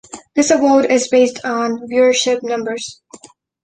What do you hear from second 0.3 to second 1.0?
This award